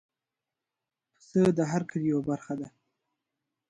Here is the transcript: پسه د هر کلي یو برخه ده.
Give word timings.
پسه 1.13 1.41
د 1.57 1.59
هر 1.71 1.81
کلي 1.89 2.07
یو 2.13 2.19
برخه 2.29 2.53
ده. 2.59 2.67